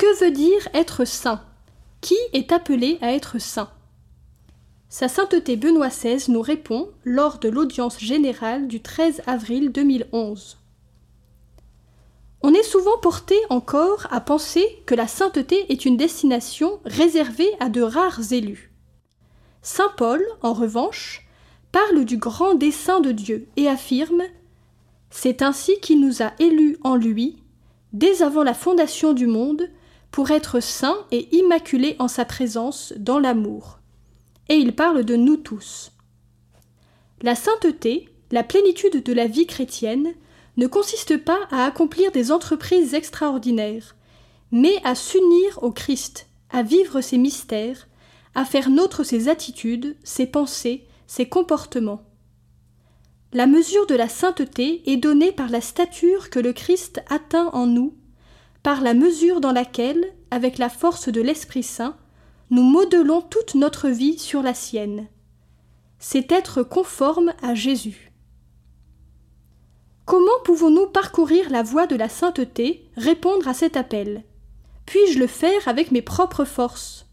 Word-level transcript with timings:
Que 0.00 0.18
veut 0.18 0.30
dire 0.30 0.66
être 0.72 1.04
saint? 1.04 1.42
Qui 2.00 2.16
est 2.32 2.52
appelé 2.52 2.96
à 3.02 3.12
être 3.12 3.38
saint? 3.38 3.68
Sa 4.88 5.08
sainteté 5.08 5.56
Benoît 5.56 5.90
XVI 5.90 6.24
nous 6.30 6.40
répond 6.40 6.88
lors 7.04 7.38
de 7.38 7.50
l'audience 7.50 8.00
générale 8.00 8.66
du 8.66 8.80
13 8.80 9.20
avril 9.26 9.70
2011. 9.70 10.56
On 12.40 12.54
est 12.54 12.62
souvent 12.62 12.96
porté 13.02 13.34
encore 13.50 14.06
à 14.10 14.22
penser 14.22 14.64
que 14.86 14.94
la 14.94 15.06
sainteté 15.06 15.70
est 15.70 15.84
une 15.84 15.98
destination 15.98 16.80
réservée 16.86 17.50
à 17.60 17.68
de 17.68 17.82
rares 17.82 18.32
élus. 18.32 18.72
Saint 19.60 19.92
Paul, 19.98 20.24
en 20.40 20.54
revanche, 20.54 21.28
parle 21.72 22.06
du 22.06 22.16
grand 22.16 22.54
dessein 22.54 23.00
de 23.00 23.12
Dieu 23.12 23.48
et 23.58 23.68
affirme 23.68 24.22
C'est 25.10 25.42
ainsi 25.42 25.78
qu'il 25.80 26.00
nous 26.00 26.22
a 26.22 26.32
élus 26.38 26.78
en 26.84 26.96
lui, 26.96 27.36
dès 27.92 28.22
avant 28.22 28.44
la 28.44 28.54
fondation 28.54 29.12
du 29.12 29.26
monde, 29.26 29.68
pour 30.10 30.30
être 30.30 30.60
saints 30.60 31.06
et 31.10 31.34
immaculés 31.36 31.96
en 31.98 32.08
sa 32.08 32.24
présence 32.24 32.92
dans 32.96 33.18
l'amour. 33.18 33.78
Et 34.48 34.54
il 34.54 34.74
parle 34.74 35.04
de 35.04 35.16
nous 35.16 35.36
tous. 35.36 35.92
La 37.22 37.34
sainteté, 37.34 38.08
la 38.30 38.42
plénitude 38.42 39.02
de 39.02 39.12
la 39.12 39.26
vie 39.26 39.46
chrétienne, 39.46 40.14
ne 40.56 40.66
consiste 40.66 41.16
pas 41.16 41.38
à 41.50 41.64
accomplir 41.64 42.10
des 42.12 42.32
entreprises 42.32 42.94
extraordinaires, 42.94 43.94
mais 44.50 44.80
à 44.84 44.94
s'unir 44.94 45.62
au 45.62 45.70
Christ, 45.70 46.28
à 46.50 46.62
vivre 46.62 47.00
ses 47.00 47.18
mystères, 47.18 47.88
à 48.34 48.44
faire 48.44 48.70
nôtre 48.70 49.04
ses 49.04 49.28
attitudes, 49.28 49.96
ses 50.02 50.26
pensées, 50.26 50.86
ses 51.06 51.28
comportements. 51.28 52.02
La 53.32 53.46
mesure 53.46 53.86
de 53.86 53.94
la 53.94 54.08
sainteté 54.08 54.82
est 54.90 54.96
donnée 54.96 55.30
par 55.30 55.50
la 55.50 55.60
stature 55.60 56.30
que 56.30 56.40
le 56.40 56.52
Christ 56.52 57.00
atteint 57.08 57.50
en 57.52 57.66
nous, 57.66 57.94
par 58.62 58.80
la 58.80 58.94
mesure 58.94 59.40
dans 59.40 59.52
laquelle, 59.52 60.12
avec 60.30 60.58
la 60.58 60.68
force 60.68 61.08
de 61.08 61.20
l'Esprit 61.20 61.62
Saint, 61.62 61.96
nous 62.50 62.62
modelons 62.62 63.22
toute 63.22 63.54
notre 63.54 63.88
vie 63.88 64.18
sur 64.18 64.42
la 64.42 64.54
sienne. 64.54 65.06
C'est 65.98 66.32
être 66.32 66.62
conforme 66.62 67.32
à 67.42 67.54
Jésus. 67.54 68.12
Comment 70.04 70.40
pouvons-nous 70.44 70.86
parcourir 70.88 71.50
la 71.50 71.62
voie 71.62 71.86
de 71.86 71.94
la 71.94 72.08
sainteté, 72.08 72.90
répondre 72.96 73.46
à 73.46 73.54
cet 73.54 73.76
appel? 73.76 74.24
Puis-je 74.84 75.18
le 75.18 75.28
faire 75.28 75.68
avec 75.68 75.92
mes 75.92 76.02
propres 76.02 76.44
forces? 76.44 77.06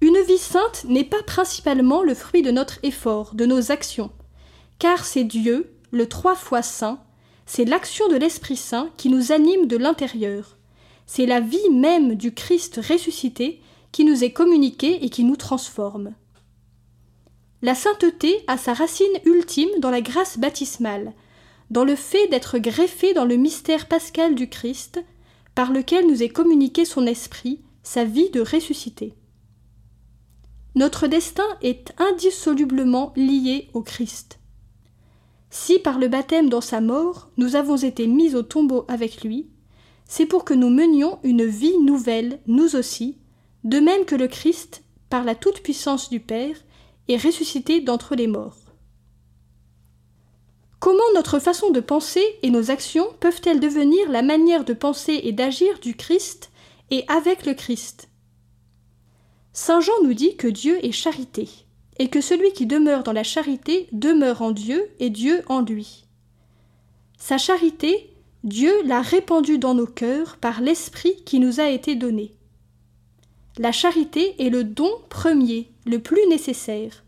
Une 0.00 0.20
vie 0.26 0.38
sainte 0.38 0.84
n'est 0.88 1.04
pas 1.04 1.22
principalement 1.22 2.02
le 2.02 2.14
fruit 2.14 2.42
de 2.42 2.50
notre 2.50 2.78
effort, 2.82 3.34
de 3.34 3.46
nos 3.46 3.70
actions, 3.70 4.10
car 4.78 5.04
c'est 5.04 5.24
Dieu, 5.24 5.72
le 5.92 6.08
trois 6.08 6.34
fois 6.34 6.62
saint, 6.62 6.98
c'est 7.46 7.64
l'action 7.64 8.08
de 8.08 8.16
l'Esprit 8.16 8.56
Saint 8.56 8.90
qui 8.96 9.08
nous 9.08 9.32
anime 9.32 9.66
de 9.66 9.76
l'intérieur, 9.76 10.56
c'est 11.06 11.26
la 11.26 11.40
vie 11.40 11.70
même 11.70 12.14
du 12.14 12.32
Christ 12.32 12.80
ressuscité 12.88 13.60
qui 13.92 14.04
nous 14.04 14.24
est 14.24 14.32
communiquée 14.32 15.04
et 15.04 15.10
qui 15.10 15.24
nous 15.24 15.36
transforme. 15.36 16.14
La 17.62 17.74
sainteté 17.74 18.42
a 18.46 18.58
sa 18.58 18.74
racine 18.74 19.06
ultime 19.24 19.70
dans 19.78 19.90
la 19.90 20.00
grâce 20.00 20.38
baptismale, 20.38 21.12
dans 21.70 21.84
le 21.84 21.96
fait 21.96 22.28
d'être 22.28 22.58
greffé 22.58 23.14
dans 23.14 23.24
le 23.24 23.36
mystère 23.36 23.88
pascal 23.88 24.34
du 24.34 24.48
Christ, 24.48 25.02
par 25.54 25.72
lequel 25.72 26.06
nous 26.06 26.22
est 26.22 26.28
communiqué 26.28 26.84
son 26.84 27.06
esprit, 27.06 27.60
sa 27.82 28.04
vie 28.04 28.30
de 28.30 28.40
ressuscité. 28.40 29.14
Notre 30.74 31.06
destin 31.06 31.46
est 31.62 31.94
indissolublement 31.98 33.12
lié 33.16 33.68
au 33.74 33.82
Christ. 33.82 34.40
Si 35.56 35.78
par 35.78 36.00
le 36.00 36.08
baptême 36.08 36.48
dans 36.48 36.60
sa 36.60 36.80
mort 36.80 37.30
nous 37.36 37.54
avons 37.54 37.76
été 37.76 38.08
mis 38.08 38.34
au 38.34 38.42
tombeau 38.42 38.84
avec 38.88 39.22
lui, 39.22 39.46
c'est 40.04 40.26
pour 40.26 40.44
que 40.44 40.52
nous 40.52 40.68
menions 40.68 41.20
une 41.22 41.44
vie 41.44 41.78
nouvelle, 41.78 42.40
nous 42.48 42.74
aussi, 42.74 43.18
de 43.62 43.78
même 43.78 44.04
que 44.04 44.16
le 44.16 44.26
Christ, 44.26 44.82
par 45.10 45.22
la 45.22 45.36
toute-puissance 45.36 46.10
du 46.10 46.18
Père, 46.18 46.56
est 47.06 47.22
ressuscité 47.22 47.80
d'entre 47.80 48.16
les 48.16 48.26
morts. 48.26 48.58
Comment 50.80 51.04
notre 51.14 51.38
façon 51.38 51.70
de 51.70 51.78
penser 51.78 52.24
et 52.42 52.50
nos 52.50 52.72
actions 52.72 53.06
peuvent-elles 53.20 53.60
devenir 53.60 54.10
la 54.10 54.22
manière 54.22 54.64
de 54.64 54.72
penser 54.72 55.20
et 55.22 55.30
d'agir 55.30 55.78
du 55.78 55.94
Christ 55.94 56.50
et 56.90 57.04
avec 57.06 57.46
le 57.46 57.54
Christ? 57.54 58.08
Saint 59.52 59.80
Jean 59.80 60.02
nous 60.02 60.14
dit 60.14 60.34
que 60.34 60.48
Dieu 60.48 60.84
est 60.84 60.90
charité, 60.90 61.48
et 61.98 62.08
que 62.08 62.20
celui 62.20 62.52
qui 62.52 62.66
demeure 62.66 63.02
dans 63.02 63.12
la 63.12 63.22
charité 63.22 63.88
demeure 63.92 64.42
en 64.42 64.50
Dieu 64.50 64.90
et 64.98 65.10
Dieu 65.10 65.42
en 65.48 65.60
lui. 65.60 66.04
Sa 67.18 67.38
charité, 67.38 68.10
Dieu 68.42 68.72
l'a 68.84 69.00
répandue 69.00 69.58
dans 69.58 69.74
nos 69.74 69.86
cœurs 69.86 70.36
par 70.36 70.60
l'Esprit 70.60 71.16
qui 71.24 71.38
nous 71.38 71.60
a 71.60 71.68
été 71.68 71.94
donné. 71.94 72.34
La 73.56 73.72
charité 73.72 74.34
est 74.44 74.50
le 74.50 74.64
don 74.64 74.90
premier, 75.08 75.70
le 75.86 76.00
plus 76.00 76.26
nécessaire. 76.28 77.04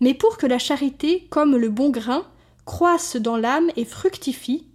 Mais 0.00 0.14
pour 0.14 0.36
que 0.36 0.46
la 0.46 0.58
charité, 0.58 1.26
comme 1.30 1.56
le 1.56 1.70
bon 1.70 1.90
grain, 1.90 2.26
croissent 2.64 3.16
dans 3.16 3.36
l'âme 3.36 3.70
et 3.76 3.84
fructifient, 3.84 4.66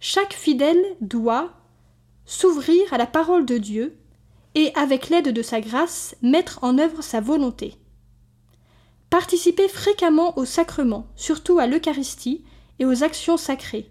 chaque 0.00 0.32
fidèle 0.32 0.82
doit 1.00 1.52
s'ouvrir 2.24 2.92
à 2.92 2.98
la 2.98 3.06
parole 3.06 3.44
de 3.44 3.58
Dieu 3.58 3.96
et, 4.54 4.72
avec 4.74 5.08
l'aide 5.08 5.28
de 5.28 5.42
sa 5.42 5.60
grâce, 5.60 6.16
mettre 6.22 6.60
en 6.62 6.78
œuvre 6.78 7.02
sa 7.02 7.20
volonté. 7.20 7.74
Participer 9.12 9.68
fréquemment 9.68 10.38
aux 10.38 10.46
sacrements, 10.46 11.06
surtout 11.16 11.58
à 11.58 11.66
l'Eucharistie 11.66 12.46
et 12.78 12.86
aux 12.86 13.04
actions 13.04 13.36
sacrées. 13.36 13.90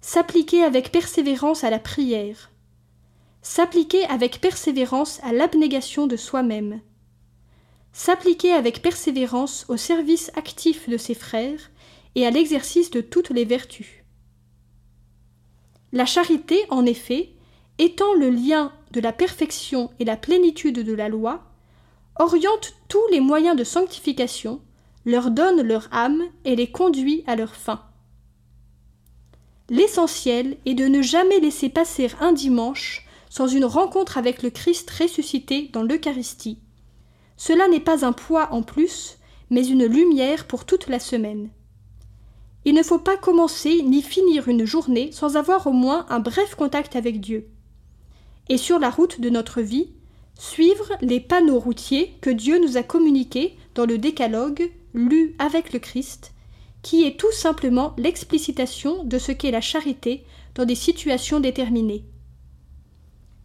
S'appliquer 0.00 0.64
avec 0.64 0.90
persévérance 0.90 1.62
à 1.62 1.70
la 1.70 1.78
prière. 1.78 2.50
S'appliquer 3.40 4.04
avec 4.06 4.40
persévérance 4.40 5.20
à 5.22 5.32
l'abnégation 5.32 6.08
de 6.08 6.16
soi-même. 6.16 6.80
S'appliquer 7.92 8.50
avec 8.50 8.82
persévérance 8.82 9.64
au 9.68 9.76
service 9.76 10.32
actif 10.34 10.88
de 10.88 10.96
ses 10.96 11.14
frères 11.14 11.70
et 12.16 12.26
à 12.26 12.32
l'exercice 12.32 12.90
de 12.90 13.00
toutes 13.00 13.30
les 13.30 13.44
vertus. 13.44 14.02
La 15.92 16.04
charité, 16.04 16.58
en 16.68 16.84
effet, 16.84 17.30
étant 17.78 18.12
le 18.14 18.30
lien 18.30 18.72
de 18.90 19.00
la 19.00 19.12
perfection 19.12 19.92
et 20.00 20.04
la 20.04 20.16
plénitude 20.16 20.80
de 20.80 20.94
la 20.94 21.08
loi, 21.08 21.53
oriente 22.18 22.74
tous 22.88 23.06
les 23.10 23.20
moyens 23.20 23.56
de 23.56 23.64
sanctification, 23.64 24.60
leur 25.04 25.30
donne 25.30 25.62
leur 25.62 25.88
âme 25.92 26.22
et 26.44 26.56
les 26.56 26.70
conduit 26.70 27.24
à 27.26 27.36
leur 27.36 27.54
fin. 27.54 27.82
L'essentiel 29.70 30.58
est 30.66 30.74
de 30.74 30.86
ne 30.86 31.02
jamais 31.02 31.40
laisser 31.40 31.68
passer 31.68 32.10
un 32.20 32.32
dimanche 32.32 33.06
sans 33.30 33.48
une 33.48 33.64
rencontre 33.64 34.18
avec 34.18 34.42
le 34.42 34.50
Christ 34.50 34.90
ressuscité 34.90 35.70
dans 35.72 35.82
l'Eucharistie. 35.82 36.58
Cela 37.36 37.66
n'est 37.68 37.80
pas 37.80 38.06
un 38.06 38.12
poids 38.12 38.52
en 38.52 38.62
plus, 38.62 39.18
mais 39.50 39.66
une 39.66 39.86
lumière 39.86 40.46
pour 40.46 40.64
toute 40.64 40.86
la 40.86 41.00
semaine. 41.00 41.50
Il 42.64 42.74
ne 42.74 42.82
faut 42.82 42.98
pas 42.98 43.16
commencer 43.16 43.82
ni 43.82 44.02
finir 44.02 44.48
une 44.48 44.64
journée 44.64 45.10
sans 45.12 45.36
avoir 45.36 45.66
au 45.66 45.72
moins 45.72 46.06
un 46.08 46.20
bref 46.20 46.54
contact 46.54 46.96
avec 46.96 47.20
Dieu. 47.20 47.48
Et 48.48 48.56
sur 48.56 48.78
la 48.78 48.90
route 48.90 49.20
de 49.20 49.30
notre 49.30 49.60
vie, 49.60 49.92
suivre 50.38 50.92
les 51.00 51.20
panneaux 51.20 51.60
routiers 51.60 52.16
que 52.20 52.30
Dieu 52.30 52.60
nous 52.60 52.76
a 52.76 52.82
communiqués 52.82 53.56
dans 53.74 53.86
le 53.86 53.98
décalogue 53.98 54.70
lu 54.94 55.34
avec 55.38 55.72
le 55.72 55.78
Christ, 55.78 56.32
qui 56.82 57.04
est 57.04 57.18
tout 57.18 57.32
simplement 57.32 57.94
l'explicitation 57.96 59.04
de 59.04 59.18
ce 59.18 59.32
qu'est 59.32 59.50
la 59.50 59.60
charité 59.60 60.24
dans 60.54 60.64
des 60.64 60.74
situations 60.74 61.40
déterminées. 61.40 62.04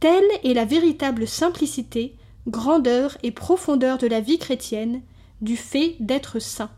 Telle 0.00 0.24
est 0.44 0.54
la 0.54 0.64
véritable 0.64 1.26
simplicité, 1.26 2.16
grandeur 2.48 3.16
et 3.22 3.30
profondeur 3.30 3.98
de 3.98 4.06
la 4.06 4.20
vie 4.20 4.38
chrétienne, 4.38 5.02
du 5.40 5.56
fait 5.56 5.96
d'être 6.00 6.38
saint. 6.38 6.70